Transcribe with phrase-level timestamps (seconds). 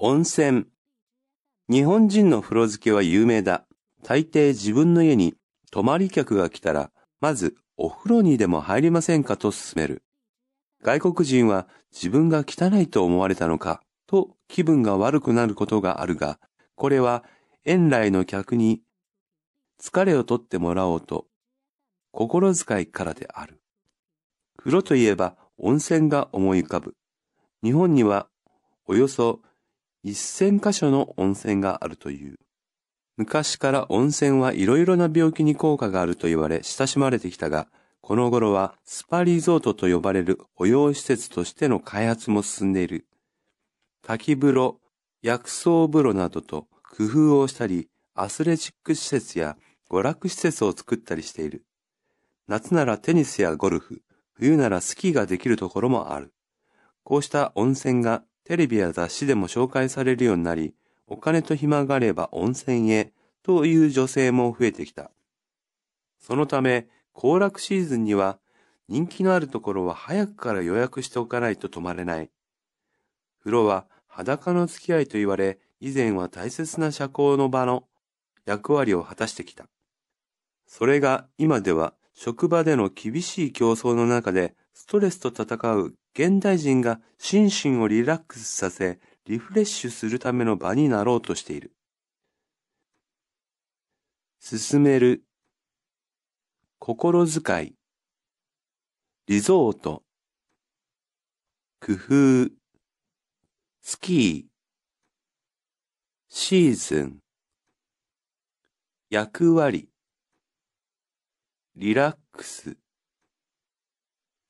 [0.00, 0.66] 温泉。
[1.68, 3.66] 日本人の風呂付けは有名だ。
[4.04, 5.34] 大抵自分の家に
[5.72, 10.04] 泊まり客が来たら、まずお風呂にでも入りませんかと勧める。
[10.84, 16.38] 外国人は自分が汚いと思われたのかと気分が悪くなることがあるが、
[16.76, 17.24] これは
[17.64, 18.82] 遠来の客に
[19.82, 21.26] 疲れを取ってもらおうと
[22.12, 23.60] 心遣いからである。
[24.58, 26.94] 風呂といえば温泉が思い浮かぶ。
[27.64, 28.28] 日本には
[28.86, 29.40] およそ
[30.04, 32.38] 1000箇所の温泉があるという。
[33.16, 37.68] 昔から温泉はいろいろな病気に効果があると言われ親しまれてきたが、
[38.00, 43.06] この頃はスパリゾートと呼ばれる保養施設としての開発も進んでいる。
[44.02, 44.80] 滝風呂、
[45.20, 49.56] 薬草風呂などと工夫をしたり、アスレチック施設や
[49.90, 51.64] 娯楽施設を作ったりしている。
[52.46, 54.00] 夏ならテニスやゴルフ、
[54.32, 56.32] 冬ならスキーができるところもある。
[57.02, 60.72] こうした温泉がテレビや雑誌でも紹介されるようになり、
[61.06, 65.10] お金と暇があれば温泉へという女性も増えてきた。
[66.18, 68.38] そのため、行楽シーズンには
[68.88, 72.30] 人気のあるところは早くから予約しておかないと泊まれない。
[73.40, 77.84] 風呂は裸の付き合いと言われ、以前は大切な社交の場の
[78.46, 79.68] 役割を果たしてきた。
[80.66, 91.72] それが今では職場での厳しい競争の中でストレスと戦う現代人が心身をリラックスさせリフレッシュするための場になろうとしている。
[94.38, 95.24] 進める、
[96.78, 97.74] 心遣い、
[99.26, 100.04] リゾート、
[101.84, 102.52] 工夫、
[103.82, 104.44] スキー、
[106.28, 107.18] シーズン、
[109.10, 109.88] 役割、
[111.74, 112.78] リラックス、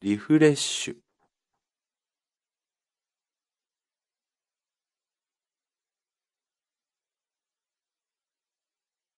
[0.00, 1.07] リフレッシュ。